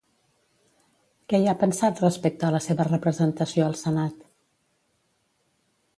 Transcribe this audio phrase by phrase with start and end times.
[1.33, 4.29] Què hi ha pensat respecte a la seva representació al Senat?